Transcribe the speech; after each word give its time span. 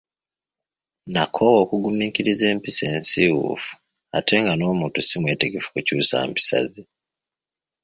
Nakoowa 1.13 1.57
okugumiikiriza 1.63 2.45
empisa 2.53 2.83
ensiwuufu 2.95 3.71
ate 4.17 4.33
nga 4.41 4.53
n’omuntu 4.55 4.99
si 5.07 5.15
mwetegefu 5.21 5.69
kukyusa 5.73 6.15
mpisa 6.29 6.57
ze. 6.73 6.83